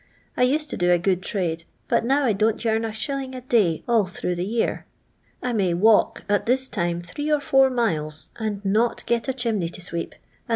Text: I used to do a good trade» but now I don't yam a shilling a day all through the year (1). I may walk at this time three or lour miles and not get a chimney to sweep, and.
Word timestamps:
I 0.35 0.41
used 0.41 0.71
to 0.71 0.77
do 0.77 0.89
a 0.91 0.97
good 0.97 1.21
trade» 1.21 1.63
but 1.87 2.03
now 2.03 2.23
I 2.23 2.33
don't 2.33 2.65
yam 2.65 2.83
a 2.85 2.91
shilling 2.91 3.35
a 3.35 3.41
day 3.41 3.83
all 3.87 4.07
through 4.07 4.33
the 4.33 4.43
year 4.43 4.87
(1). 5.41 5.51
I 5.51 5.53
may 5.53 5.73
walk 5.75 6.23
at 6.27 6.47
this 6.47 6.67
time 6.67 7.01
three 7.01 7.31
or 7.31 7.39
lour 7.51 7.69
miles 7.69 8.29
and 8.37 8.65
not 8.65 9.05
get 9.05 9.27
a 9.27 9.33
chimney 9.35 9.69
to 9.69 9.79
sweep, 9.79 10.15
and. 10.47 10.49